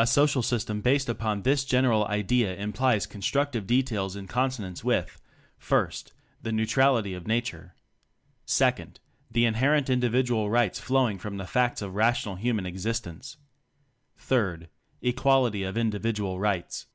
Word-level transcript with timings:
A 0.00 0.06
social 0.08 0.42
system 0.42 0.80
based 0.80 1.08
upon 1.08 1.42
this 1.42 1.64
gen 1.64 1.84
TECHNOCRACY 1.84 2.08
17 2.08 2.08
eral 2.08 2.10
idea 2.12 2.56
implies 2.56 3.06
constructive 3.06 3.68
details 3.68 4.16
in 4.16 4.26
consonance 4.26 4.82
with: 4.82 5.22
1. 5.68 5.90
The 6.42 6.50
neutrality 6.50 7.14
of 7.14 7.28
nature. 7.28 7.76
2. 8.48 8.74
Inherent 9.36 9.88
individual 9.88 10.50
rights 10.50 10.80
flowing 10.80 11.18
from 11.18 11.36
the 11.36 11.46
facts 11.46 11.82
of 11.82 11.94
rational 11.94 12.34
human 12.34 12.66
ex 12.66 12.82
istence. 12.82 13.36
3. 14.16 14.66
Equality 15.02 15.62
of 15.62 15.76
individual 15.78 16.40
rights. 16.40 16.86